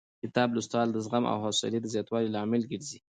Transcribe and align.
کتاب 0.23 0.49
لوستل 0.55 0.87
د 0.93 0.97
زغم 1.05 1.23
او 1.31 1.37
حوصلې 1.43 1.79
د 1.81 1.87
زیاتوالي 1.93 2.29
لامل 2.35 2.61
ګرځي. 2.71 2.99